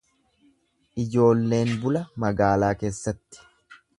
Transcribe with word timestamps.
Ijoolleen 1.03 1.75
bula 1.85 2.03
magaalaa 2.25 2.73
keessatti. 2.83 3.45